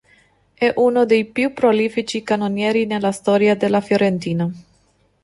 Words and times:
È 0.55 0.73
uno 0.77 1.05
dei 1.05 1.25
più 1.25 1.53
prolifici 1.53 2.23
cannonieri 2.23 2.87
nella 2.87 3.11
storia 3.11 3.55
della 3.55 3.81
Fiorentina. 3.81 4.51